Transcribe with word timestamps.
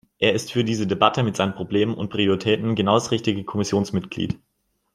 Er 0.17 0.33
ist 0.33 0.51
für 0.51 0.63
diese 0.63 0.87
Debatte 0.87 1.21
mit 1.21 1.35
seinen 1.35 1.53
Problemen 1.53 1.93
und 1.93 2.09
Prioritäten 2.09 2.73
genau 2.73 2.95
das 2.95 3.11
richtige 3.11 3.43
Kommissionsmitglied. 3.43 4.39